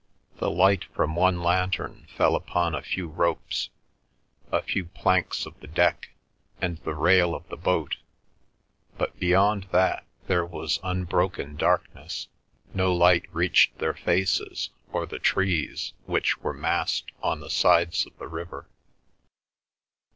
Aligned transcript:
The 0.37 0.49
light 0.49 0.85
from 0.85 1.15
one 1.15 1.43
lantern 1.43 2.07
fell 2.17 2.35
upon 2.35 2.73
a 2.73 2.81
few 2.81 3.07
ropes, 3.07 3.69
a 4.51 4.63
few 4.63 4.85
planks 4.85 5.45
of 5.45 5.59
the 5.59 5.67
deck, 5.67 6.09
and 6.59 6.79
the 6.79 6.95
rail 6.95 7.35
of 7.35 7.47
the 7.49 7.55
boat, 7.55 7.97
but 8.97 9.19
beyond 9.19 9.65
that 9.71 10.07
there 10.25 10.43
was 10.43 10.79
unbroken 10.81 11.55
darkness, 11.55 12.29
no 12.73 12.91
light 12.91 13.27
reached 13.31 13.77
their 13.77 13.93
faces, 13.93 14.71
or 14.91 15.05
the 15.05 15.19
trees 15.19 15.93
which 16.07 16.39
were 16.39 16.51
massed 16.51 17.11
on 17.21 17.39
the 17.39 17.51
sides 17.51 18.07
of 18.07 18.17
the 18.17 18.27
river. 18.27 18.67